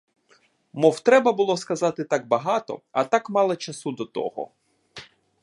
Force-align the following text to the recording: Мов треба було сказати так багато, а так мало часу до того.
Мов 0.73 0.99
треба 0.99 1.33
було 1.33 1.57
сказати 1.57 2.03
так 2.03 2.27
багато, 2.27 2.81
а 2.91 3.03
так 3.03 3.29
мало 3.29 3.55
часу 3.55 3.91
до 3.91 4.05
того. 4.05 4.51